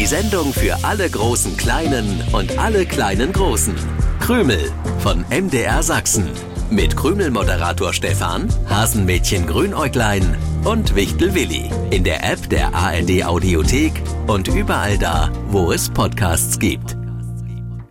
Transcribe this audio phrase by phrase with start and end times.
[0.00, 3.74] Die Sendung für alle großen Kleinen und alle kleinen Großen.
[4.18, 6.26] Krümel von MDR Sachsen.
[6.70, 11.70] Mit Krümel-Moderator Stefan, Hasenmädchen Grünäuglein und Wichtel Willi.
[11.90, 13.92] In der App der ARD Audiothek
[14.26, 16.96] und überall da, wo es Podcasts gibt.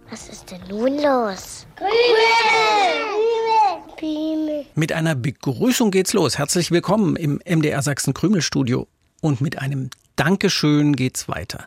[0.10, 1.68] Was ist denn nun los?
[4.74, 6.40] Mit einer Begrüßung geht's los.
[6.40, 8.88] Herzlich willkommen im MDR Sachsen Krümelstudio.
[9.22, 11.66] Und mit einem Dankeschön geht's weiter.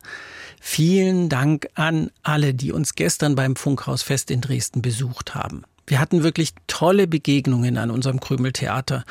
[0.61, 5.63] Vielen Dank an alle, die uns gestern beim Funkhausfest in Dresden besucht haben.
[5.87, 9.05] Wir hatten wirklich tolle Begegnungen an unserem Krümeltheater.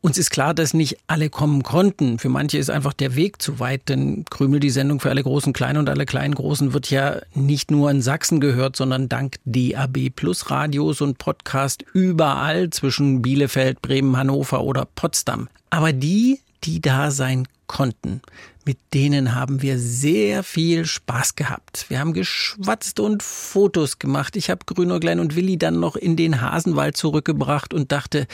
[0.00, 2.20] Uns ist klar, dass nicht alle kommen konnten.
[2.20, 5.52] Für manche ist einfach der Weg zu weit, denn Krümel, die Sendung für alle großen
[5.52, 10.10] Kleinen und alle kleinen Großen, wird ja nicht nur in Sachsen gehört, sondern dank DAB
[10.14, 15.48] Plus Radios und Podcast überall zwischen Bielefeld, Bremen, Hannover oder Potsdam.
[15.70, 18.22] Aber die, die da sein konnten.
[18.64, 21.86] Mit denen haben wir sehr viel Spaß gehabt.
[21.88, 24.36] Wir haben geschwatzt und Fotos gemacht.
[24.36, 28.26] Ich habe Grünäuglein und Willi dann noch in den Hasenwald zurückgebracht und dachte,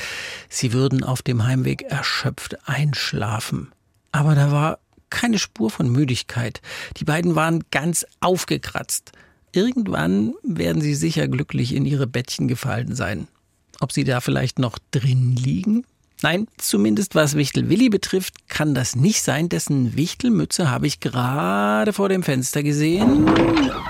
[0.49, 3.73] sie würden auf dem Heimweg erschöpft einschlafen.
[4.13, 4.79] Aber da war
[5.11, 6.63] keine Spur von Müdigkeit.
[6.97, 9.13] Die beiden waren ganz aufgekratzt.
[9.53, 13.27] Irgendwann werden sie sicher glücklich in ihre Bettchen gefallen sein.
[13.81, 15.85] Ob sie da vielleicht noch drin liegen?
[16.23, 19.49] Nein, zumindest was Wichtel Willi betrifft, kann das nicht sein.
[19.49, 23.25] Dessen Wichtelmütze habe ich gerade vor dem Fenster gesehen.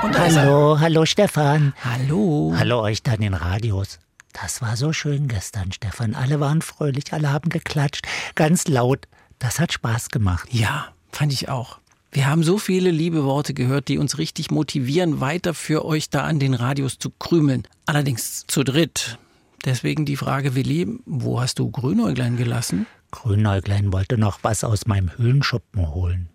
[0.02, 1.74] Und hallo, hallo Stefan.
[1.82, 2.54] Hallo.
[2.56, 3.98] Hallo euch da in den Radios.
[4.32, 6.14] Das war so schön gestern, Stefan.
[6.14, 9.08] Alle waren fröhlich, alle haben geklatscht, ganz laut.
[9.40, 10.48] Das hat Spaß gemacht.
[10.52, 11.78] Ja, fand ich auch.
[12.12, 16.24] Wir haben so viele liebe Worte gehört, die uns richtig motivieren, weiter für euch da
[16.24, 17.66] an den Radios zu krümeln.
[17.86, 19.18] Allerdings zu dritt.
[19.64, 22.86] Deswegen die Frage, Willi, wo hast du Grünäuglein gelassen?
[23.10, 26.28] Grünäuglein wollte noch was aus meinem Höhlenschuppen holen.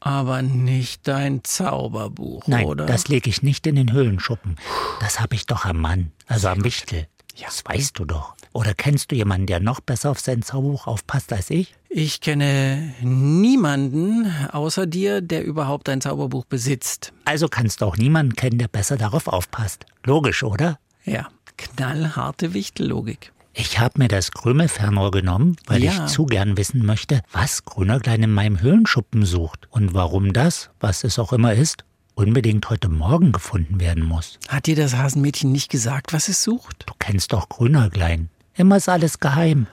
[0.00, 2.86] Aber nicht dein Zauberbuch, Nein, oder?
[2.86, 4.56] das lege ich nicht in den Höhlenschuppen.
[5.00, 7.06] Das habe ich doch am Mann, also am Wichtel.
[7.34, 7.46] Ja.
[7.46, 8.34] Das weißt du doch.
[8.52, 11.74] Oder kennst du jemanden, der noch besser auf sein Zauberbuch aufpasst als ich?
[11.90, 17.12] Ich kenne niemanden außer dir, der überhaupt ein Zauberbuch besitzt.
[17.24, 19.86] Also kannst du auch niemanden kennen, der besser darauf aufpasst.
[20.04, 20.78] Logisch, oder?
[21.04, 23.32] Ja, knallharte Wichtellogik.
[23.54, 25.92] Ich habe mir das Krümelfernrohr genommen, weil Ja.
[26.04, 31.04] ich zu gern wissen möchte, was Grünerklein in meinem Höhlenschuppen sucht und warum das, was
[31.04, 31.84] es auch immer ist,
[32.14, 34.38] unbedingt heute Morgen gefunden werden muss.
[34.48, 36.84] Hat dir das Hasenmädchen nicht gesagt, was es sucht?
[36.86, 38.28] Du kennst doch Grünerklein.
[38.54, 39.66] Immer ist alles geheim.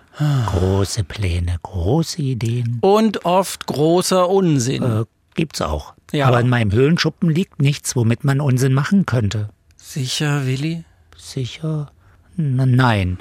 [0.47, 2.79] Große Pläne, große Ideen.
[2.81, 4.83] Und oft großer Unsinn.
[4.83, 5.05] Äh,
[5.35, 5.93] gibt's auch.
[6.11, 6.27] Ja.
[6.27, 9.49] Aber in meinem Höhlenschuppen liegt nichts, womit man Unsinn machen könnte.
[9.77, 10.83] Sicher, Willi?
[11.23, 11.91] Sicher?
[12.37, 13.17] N nein.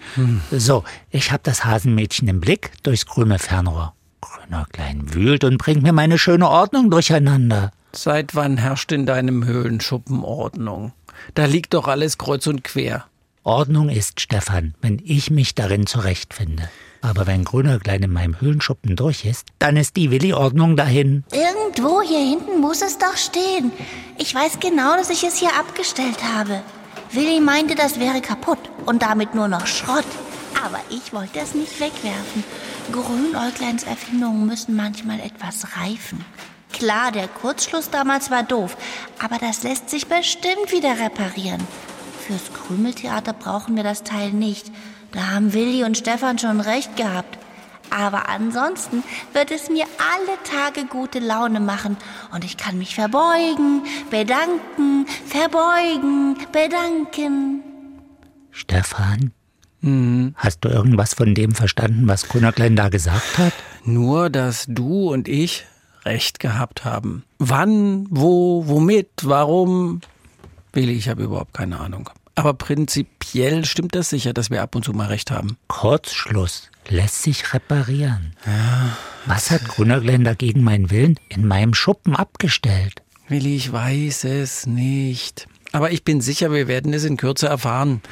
[0.51, 3.95] So, ich habe das Hasenmädchen im Blick durchs grüne Fernrohr.
[4.21, 7.71] Grüner Klein wühlt und bringt mir meine schöne Ordnung durcheinander.
[7.93, 10.93] Seit wann herrscht in deinem Höhlenschuppen Ordnung?
[11.35, 13.05] Da liegt doch alles kreuz und quer.
[13.45, 16.69] Ordnung ist, Stefan, wenn ich mich darin zurechtfinde.
[17.03, 21.25] Aber wenn Grüner Klein in meinem Höhlenschuppen durch ist, dann ist die Willi-Ordnung dahin.
[21.33, 23.73] Irgendwo hier hinten muss es doch stehen.
[24.19, 26.63] Ich weiß genau, dass ich es hier abgestellt habe.
[27.11, 30.05] Willi meinte, das wäre kaputt und damit nur noch Schrott.
[30.65, 32.45] Aber ich wollte es nicht wegwerfen.
[32.93, 36.25] Grünäugleins Erfindungen müssen manchmal etwas reifen.
[36.73, 38.77] Klar, der Kurzschluss damals war doof,
[39.23, 41.63] aber das lässt sich bestimmt wieder reparieren.
[42.27, 44.71] Fürs Krümeltheater brauchen wir das Teil nicht.
[45.13, 47.39] Da haben Willi und Stefan schon recht gehabt.
[47.93, 49.05] Aber ansonsten
[49.35, 51.97] wird es mir alle Tage gute Laune machen
[52.33, 57.63] und ich kann mich verbeugen, bedanken, verbeugen, bedanken.
[58.51, 59.33] Stefan?
[60.37, 63.53] Hast du irgendwas von dem verstanden, was Grüner Klein da gesagt hat?
[63.85, 65.67] Nur, dass du und ich
[66.05, 67.25] recht gehabt haben.
[67.39, 70.01] Wann, wo, womit, warum?
[70.73, 72.09] Willi, ich habe überhaupt keine Ahnung.
[72.35, 75.57] Aber prinzipiell stimmt das sicher, dass wir ab und zu mal recht haben.
[75.69, 78.35] Kurzschluss lässt sich reparieren.
[79.27, 83.03] Was hat Grünerglen dagegen meinen Willen in meinem Schuppen abgestellt?
[83.29, 85.47] Willi, ich weiß es nicht.
[85.73, 88.03] Aber ich bin sicher, wir werden es in Kürze erfahren.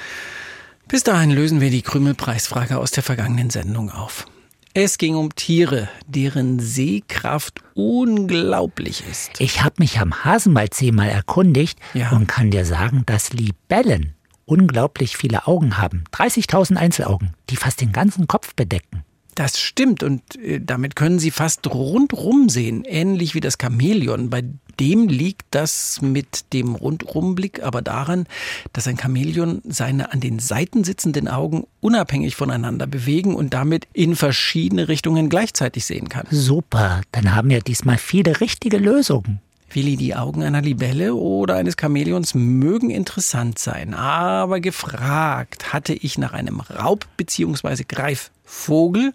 [0.88, 4.26] Bis dahin lösen wir die Krümelpreisfrage aus der vergangenen Sendung auf.
[4.72, 9.40] Es ging um Tiere, deren Sehkraft unglaublich ist.
[9.40, 12.10] Ich habe mich am Hasenwaldsee mal erkundigt Ja.
[12.10, 14.14] und kann dir sagen, dass Libellen
[14.50, 16.04] unglaublich viele Augen haben.
[16.12, 19.04] 30.000 Einzelaugen, die fast den ganzen Kopf bedecken.
[19.36, 24.28] Das stimmt und äh, damit können sie fast rundrum sehen, ähnlich wie das Chamäleon.
[24.28, 24.42] Bei
[24.80, 28.26] dem liegt das mit dem Rundrumblick aber daran,
[28.72, 34.16] dass ein Chamäleon seine an den Seiten sitzenden Augen unabhängig voneinander bewegen und damit in
[34.16, 36.26] verschiedene Richtungen gleichzeitig sehen kann.
[36.30, 39.40] Super, dann haben wir diesmal viele richtige Lösungen.
[39.72, 46.18] Willi, die Augen einer Libelle oder eines Chamäleons mögen interessant sein, aber gefragt hatte ich
[46.18, 47.84] nach einem Raub- bzw.
[47.86, 49.12] Greifvogel,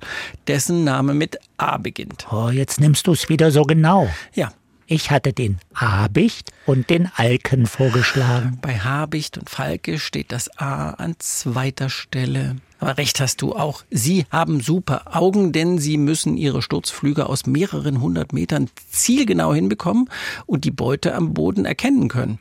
[0.47, 2.27] dessen Name mit A beginnt.
[2.31, 4.09] Oh, jetzt nimmst du es wieder so genau.
[4.33, 4.51] Ja,
[4.87, 8.59] Ich hatte den Habicht und den Alken vorgeschlagen.
[8.61, 12.57] bei Habicht und Falke steht das A an zweiter Stelle.
[12.79, 13.83] Aber recht hast du auch.
[13.89, 20.09] Sie haben super Augen, denn sie müssen ihre Sturzflüge aus mehreren hundert Metern zielgenau hinbekommen
[20.45, 22.39] und die Beute am Boden erkennen können.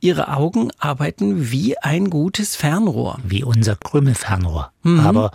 [0.00, 3.18] Ihre Augen arbeiten wie ein gutes Fernrohr.
[3.24, 4.72] Wie unser Krümelfernrohr.
[5.04, 5.30] Aber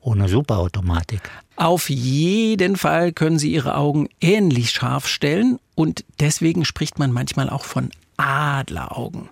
[0.00, 1.22] ohne Superautomatik.
[1.56, 7.48] Auf jeden Fall können sie ihre Augen ähnlich scharf stellen und deswegen spricht man manchmal
[7.48, 9.28] auch von Adleraugen.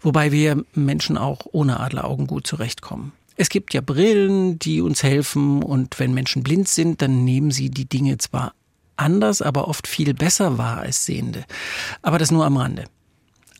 [0.00, 3.12] Wobei wir Menschen auch ohne Adleraugen gut zurechtkommen.
[3.36, 7.68] Es gibt ja Brillen, die uns helfen und wenn Menschen blind sind, dann nehmen sie
[7.68, 8.54] die Dinge zwar
[8.96, 11.44] anders, aber oft viel besser wahr als Sehende.
[12.02, 12.84] Aber das nur am Rande.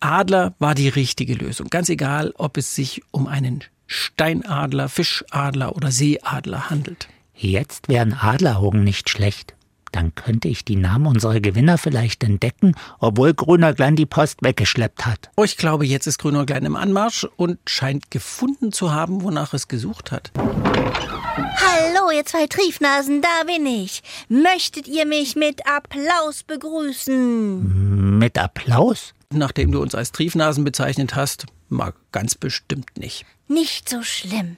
[0.00, 1.69] Adler war die richtige Lösung.
[1.71, 7.09] Ganz egal, ob es sich um einen Steinadler, Fischadler oder Seeadler handelt.
[7.35, 9.55] Jetzt wären Adleraugen nicht schlecht.
[9.94, 15.31] Dann könnte ich die Namen unserer Gewinner vielleicht entdecken, obwohl Grünerglein die Post weggeschleppt hat.
[15.37, 19.69] Oh, ich glaube, jetzt ist Grünäuglein im Anmarsch und scheint gefunden zu haben, wonach es
[19.69, 20.32] gesucht hat.
[20.37, 24.02] Hallo, ihr zwei Triefnasen, da bin ich.
[24.29, 28.19] Möchtet ihr mich mit Applaus begrüßen?
[28.19, 29.14] Mit Applaus?
[29.32, 33.26] Nachdem du uns als Triefnasen bezeichnet hast, mag ganz bestimmt nicht.
[33.46, 34.56] Nicht so schlimm.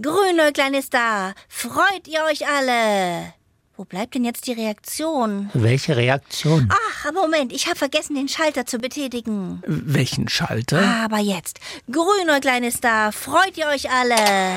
[0.00, 1.34] Grünäuglein ist da.
[1.46, 3.34] Freut ihr euch alle?
[3.82, 5.50] Wo bleibt denn jetzt die Reaktion?
[5.54, 6.68] Welche Reaktion?
[6.70, 9.60] Ach, Moment, ich habe vergessen, den Schalter zu betätigen.
[9.66, 10.80] Welchen Schalter?
[11.02, 11.58] Aber jetzt.
[11.90, 13.10] Grünäuglein ist da.
[13.10, 14.14] Freut ihr euch alle?
[14.14, 14.54] Äh,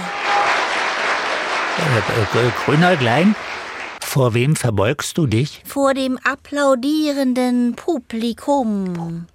[2.38, 3.36] äh, Grünerglein?
[4.00, 5.64] Vor wem verbeugst du dich?
[5.66, 9.26] Vor dem applaudierenden Publikum.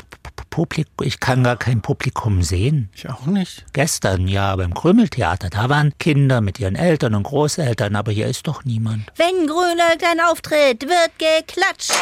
[0.61, 2.91] Publikum, ich kann gar kein Publikum sehen.
[2.95, 3.65] Ich auch nicht.
[3.73, 8.47] Gestern ja beim Krümeltheater, da waren Kinder mit ihren Eltern und Großeltern, aber hier ist
[8.47, 9.11] doch niemand.
[9.17, 11.93] Wenn Grünäuglein auftritt, wird geklatscht.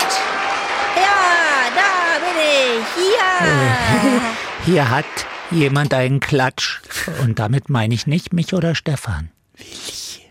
[0.96, 3.14] Ja, da bin ich.
[3.16, 4.20] Ja.
[4.64, 5.04] Hier hat
[5.52, 6.81] jemand einen Klatsch.
[7.22, 9.31] Und damit meine ich nicht mich oder Stefan.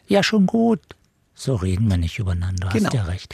[0.07, 0.81] Ja, schon gut.
[1.33, 2.87] So reden wir nicht übereinander, Genau.
[2.87, 3.33] hast ja recht.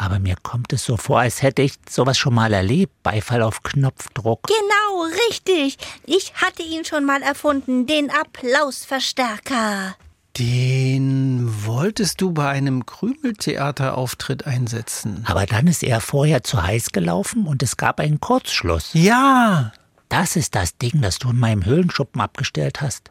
[0.00, 3.02] Aber mir kommt es so vor, als hätte ich sowas schon mal erlebt.
[3.02, 4.46] Beifall auf Knopfdruck.
[4.46, 5.76] Genau, richtig.
[6.06, 9.94] Ich hatte ihn schon mal erfunden, den Applausverstärker.
[10.38, 15.22] Den wolltest du bei einem Krümeltheaterauftritt einsetzen.
[15.26, 18.90] Aber dann ist er vorher zu heiß gelaufen und es gab einen Kurzschluss.
[18.94, 19.72] Ja,
[20.08, 23.10] Das ist das Ding, das du in meinem Höhlenschuppen abgestellt hast.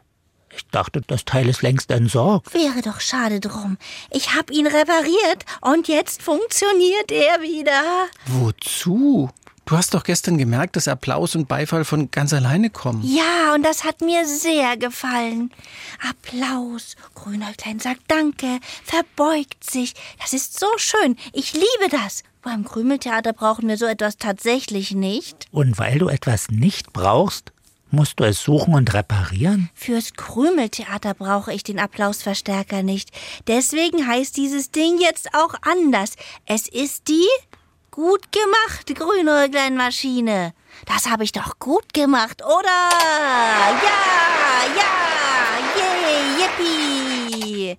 [0.52, 2.52] Ich dachte, das Teil ist längst entsorgt.
[2.54, 3.78] Wäre doch schade drum.
[4.10, 8.08] Ich hab ihn repariert und jetzt funktioniert er wieder.
[8.26, 9.30] wozu?
[9.66, 13.02] Du hast doch gestern gemerkt, dass Applaus und Beifall von ganz alleine kommen.
[13.04, 15.52] Ja, und das hat mir sehr gefallen.
[16.08, 16.96] Applaus.
[17.14, 19.94] Grünäuglein sagt Danke, verbeugt sich.
[20.18, 21.16] Das ist so schön.
[21.32, 22.24] Ich liebe das.
[22.42, 25.46] Beim Krümeltheater brauchen wir so etwas tatsächlich nicht.
[25.52, 27.52] Und weil du etwas nicht brauchst,
[27.92, 29.70] musst du es suchen und reparieren?
[29.74, 33.10] Fürs Krümeltheater brauche ich den Applausverstärker nicht.
[33.46, 36.14] Deswegen heißt dieses Ding jetzt auch anders.
[36.46, 37.26] Es ist die
[37.90, 40.54] gut gemacht Grünäuglein-Maschine.
[40.86, 42.90] Das habe ich doch gut gemacht, oder?
[43.82, 44.00] Ja,
[44.76, 44.92] ja,
[45.76, 47.78] yay, yippie.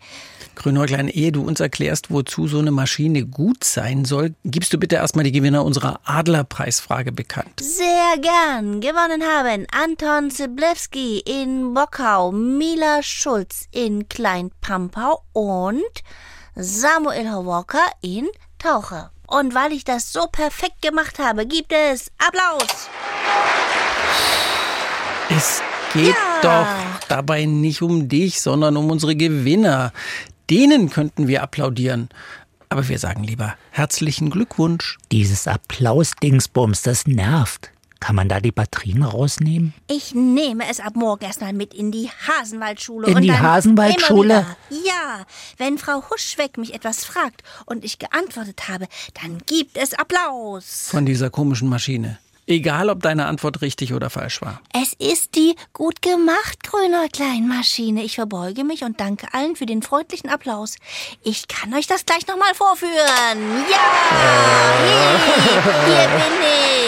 [0.62, 4.96] Grünäuglein, ehe du uns erklärst, wozu so eine Maschine gut sein soll, gibst du bitte
[4.96, 7.60] erstmal die Gewinner unserer Adlerpreisfrage bekannt.
[7.60, 8.80] Sehr gern.
[8.80, 15.82] Gewonnen haben Anton Ziblewski in Bockau, Mila Schulz in Kleinpampau und
[16.56, 18.28] Samuel Walker in
[18.60, 19.10] Tauche.
[19.28, 22.90] Und weil ich das so perfekt gemacht habe, gibt es Applaus.
[25.30, 25.62] Es
[25.94, 26.42] geht Ja.
[26.42, 26.68] doch
[27.08, 29.94] dabei nicht um dich, sondern um unsere Gewinner.
[30.52, 32.10] Denen könnten wir applaudieren.
[32.68, 34.98] Aber wir sagen lieber herzlichen Glückwunsch.
[35.10, 37.72] Dieses Applaus-Dingsbums, das nervt.
[38.02, 39.74] Kann man da die Batterien rausnehmen?
[39.88, 43.08] Ich nehme es ab morgen erstmal mit in die Hasenwaldschule.
[43.08, 44.46] In und die dann Hasenwaldschule?
[44.70, 45.26] Ja,
[45.58, 48.88] wenn Frau Huschweck mich etwas fragt und ich geantwortet habe,
[49.22, 50.90] dann gibt es Applaus.
[50.90, 52.20] Von dieser komischen Maschine.
[52.48, 54.62] Egal, ob deine Antwort richtig oder falsch war.
[54.74, 58.04] Es ist die gut gemacht, Grünäuglein-Maschine.
[58.04, 60.76] Ich verbeuge mich und danke allen für den freundlichen Applaus.
[61.24, 63.66] Ich kann euch das gleich nochmal vorführen.
[63.70, 63.78] Ja!
[64.78, 65.18] Hey,
[65.86, 66.81] hier bin ich.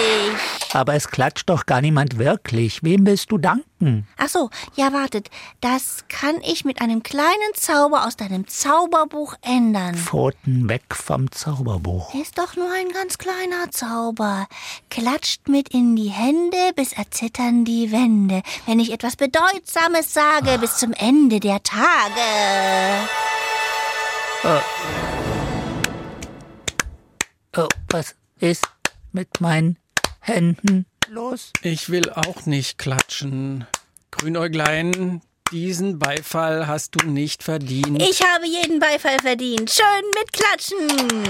[0.73, 2.81] Aber es klatscht doch gar niemand wirklich.
[2.83, 4.07] Wem willst du danken?
[4.17, 5.29] Ach so, ja, wartet.
[5.61, 9.93] Das kann ich mit einem kleinen Zauber aus deinem Zauberbuch ändern.
[9.93, 12.15] Pfoten weg vom Zauberbuch.
[12.15, 14.47] Ist doch nur ein ganz kleiner Zauber.
[14.89, 18.41] Klatscht mit in die Hände, bis erzittern die Wände.
[18.65, 21.83] Wenn ich etwas Bedeutsames sage, bis zum Ende der Tage.
[27.55, 28.67] Oh, was ist
[29.11, 29.77] mit meinen
[30.25, 31.51] Händen los?
[31.63, 33.67] Ich will auch nicht klatschen.
[34.11, 38.01] Grünäuglein, diesen Beifall hast du nicht verdient.
[38.01, 39.69] Ich habe jeden Beifall verdient.
[39.69, 41.25] Schön mit Klatschen.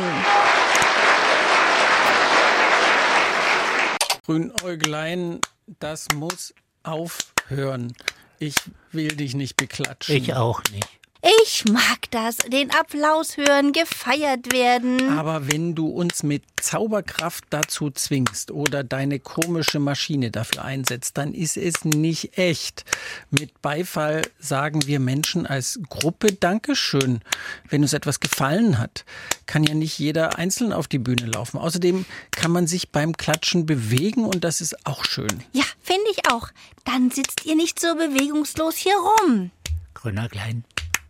[4.28, 5.40] Grünäuglein,
[5.80, 7.96] das muss aufhören.
[8.38, 8.56] Ich
[8.92, 10.16] will dich nicht beklatschen.
[10.16, 10.88] Ich auch nicht.
[11.26, 15.18] Ich mag das, den Applaus hören, gefeiert werden.
[15.18, 21.34] Aber wenn du uns mit Zauberkraft dazu zwingst oder deine komische Maschine dafür einsetzt, dann
[21.34, 22.84] ist es nicht echt.
[23.32, 27.22] Mit Beifall sagen wir Menschen als Gruppe Dankeschön.
[27.70, 29.06] Wenn uns etwas gefallen hat,
[29.46, 31.58] kann ja nicht jeder einzeln auf die Bühne laufen.
[31.58, 35.42] Außerdem kann man sich beim Klatschen bewegen und das ist auch schön.
[35.54, 36.50] Ja, finde ich auch.
[36.84, 39.52] Dann sitzt ihr nicht so bewegungslos hier rum.
[39.94, 40.66] Grüner Klein,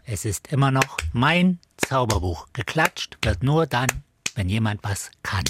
[0.05, 2.47] es ist immer noch mein Zauberbuch.
[2.53, 3.87] Geklatscht wird nur dann,
[4.35, 5.43] wenn jemand was kann.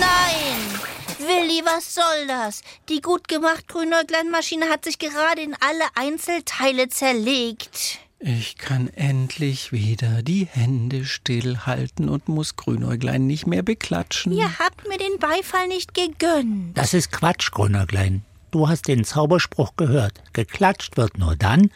[0.00, 0.80] Nein!
[1.18, 2.62] Willi, was soll das?
[2.88, 7.98] Die gut gemacht Grünäuglein-Maschine hat sich gerade in alle Einzelteile zerlegt.
[8.26, 14.32] Ich kann endlich wieder die Hände stillhalten und muss Grünäuglein nicht mehr beklatschen.
[14.32, 16.78] Ihr habt mir den Beifall nicht gegönnt.
[16.78, 18.24] Das ist Quatsch, Grüner Klein.
[18.50, 20.22] Du hast den Zauberspruch gehört.
[20.32, 21.70] Geklatscht wird nur dann,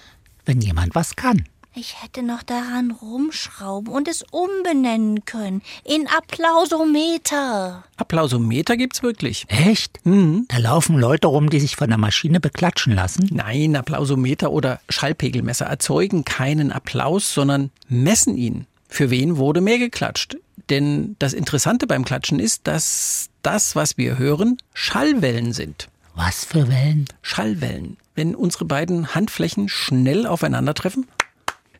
[0.47, 1.45] wenn jemand was kann.
[1.81, 7.85] Ich hätte noch daran rumschrauben und es umbenennen können in Applausometer.
[7.97, 9.47] Applausometer gibt's wirklich.
[9.47, 10.05] Echt?
[10.05, 10.47] Mhm.
[10.49, 13.31] Da laufen Leute rum, die sich von der Maschine beklatschen lassen?
[13.33, 18.67] Nein, Applausometer oder Schallpegelmesser erzeugen keinen Applaus, sondern messen ihn.
[18.89, 20.37] Für wen wurde mehr geklatscht?
[20.71, 25.89] Denn das Interessante beim Klatschen ist, dass das, was wir hören, Schallwellen sind.
[26.17, 27.05] Was für Wellen?
[27.23, 27.99] Schallwellen.
[28.17, 31.07] Wenn unsere beiden Handflächen schnell aufeinandertreffen,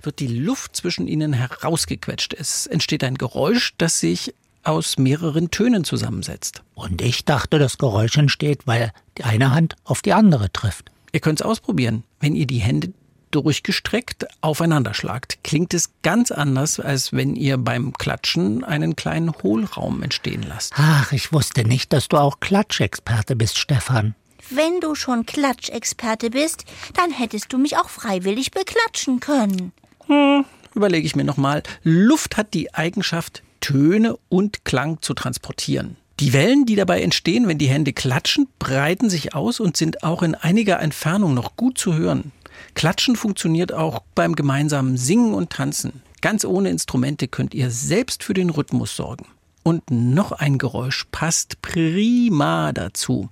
[0.03, 2.35] wird die Luft zwischen ihnen herausgequetscht.
[2.35, 6.63] Es entsteht ein Geräusch, das sich aus mehreren Tönen zusammensetzt.
[6.75, 10.91] Und ich dachte, das Geräusch entsteht, weil die eine Hand auf die andere trifft.
[11.13, 12.05] Ihr könnt es ausprobieren.
[12.21, 12.93] Wenn ihr die Hände
[13.31, 20.03] durchgestreckt aufeinander schlagt, klingt es ganz anders, als wenn ihr beim Klatschen einen kleinen Hohlraum
[20.03, 20.75] entstehen lasst.
[20.77, 24.15] Ach, ich wusste nicht, dass du auch Klatschexperte bist, Stefan.
[24.51, 26.65] Wenn du schon Klatschexperte bist,
[26.95, 29.73] dann hättest du mich auch freiwillig beklatschen können.
[30.75, 31.63] Überlege ich mir nochmal.
[31.83, 35.97] Luft hat die Eigenschaft, Töne und Klang zu transportieren.
[36.21, 40.23] Die Wellen, die dabei entstehen, wenn die Hände klatschen, breiten sich aus und sind auch
[40.23, 42.33] in einiger Entfernung noch gut zu hören.
[42.75, 46.03] Klatschen funktioniert auch beim gemeinsamen Singen und Tanzen.
[46.21, 49.27] Ganz ohne Instrumente könnt ihr selbst für den Rhythmus sorgen.
[49.63, 53.29] Und noch ein Geräusch passt prima dazu.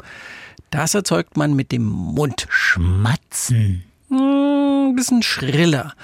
[0.70, 2.46] Das erzeugt man mit dem Mund.
[2.50, 3.85] Schmatzen.
[4.08, 5.94] Hm, Ein bisschen schriller.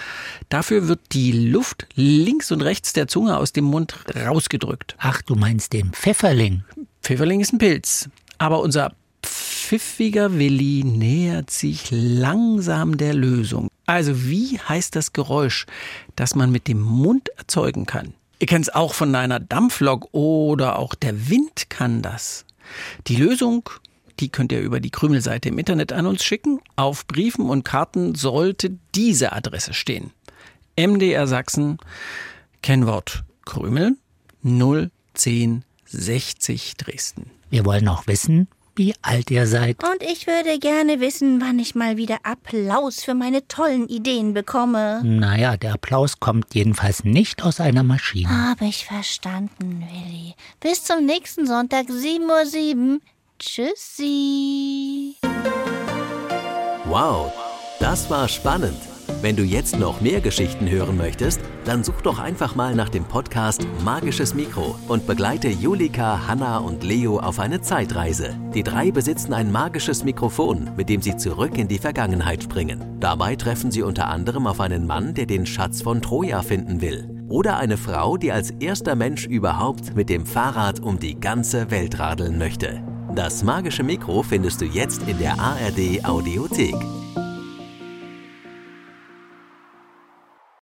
[0.49, 4.97] Dafür wird die Luft links und rechts der Zunge aus dem Mund rausgedrückt.
[4.99, 6.65] Ach, du meinst den Pfefferling.
[7.03, 8.09] Pfifferling ist ein Pilz.
[8.39, 8.93] Aber unser
[9.25, 13.69] pfiffiger Willi nähert sich langsam der Lösung.
[13.87, 15.67] Also wie heißt das Geräusch,
[16.17, 18.15] das man mit dem Mund erzeugen kann?
[18.39, 22.45] Ihr kennt es auch von einer Dampflok oder auch der Wind kann das.
[23.07, 23.69] Die Lösung,
[24.23, 26.61] die könnt ihr über die Krümelseite im Internet an uns schicken.
[26.77, 30.13] Auf Briefen und Karten sollte diese Adresse stehen.
[30.79, 31.79] MDR Sachsen,
[32.63, 33.97] Kennwort Krümel
[34.45, 37.33] 01060 Dresden.
[37.51, 39.85] Wir wollen auch wissen, wie alt ihr seid.
[39.85, 45.03] Und ich würde gerne wissen, wann ich mal wieder Applaus für meine tollen Ideen bekomme.
[45.05, 48.31] Naja, der Applaus kommt jedenfalls nicht aus einer Maschine.
[48.31, 50.35] Habe ich verstanden, Willi.
[50.61, 53.01] Bis zum nächsten Sonntag, 7.07 Uhr.
[53.45, 55.17] Tschüssi.
[56.85, 57.33] Wow,
[57.81, 58.79] das war spannend.
[59.21, 63.05] Wenn du jetzt noch mehr Geschichten hören möchtest, dann such doch einfach mal nach dem
[63.05, 68.39] Podcast Magisches Mikro und begleite Julika, Hanna und Leo auf eine Zeitreise.
[68.55, 73.01] Die drei besitzen ein magisches Mikrofon, mit dem sie zurück in die Vergangenheit springen.
[73.01, 77.11] Dabei treffen sie unter anderem auf einen Mann, der den Schatz von Troja finden will.
[77.29, 81.99] Oder eine Frau, die als erster Mensch überhaupt mit dem Fahrrad um die ganze Welt
[81.99, 82.85] radeln möchte.
[83.15, 87.02] Das magische Mikro findest du jetzt in der ARD Audiothek.